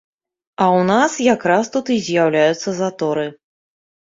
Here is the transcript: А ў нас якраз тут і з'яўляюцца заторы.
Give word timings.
А 0.61 0.65
ў 0.69 0.79
нас 0.91 1.17
якраз 1.35 1.69
тут 1.75 1.91
і 1.97 1.99
з'яўляюцца 2.07 2.69
заторы. 2.81 3.27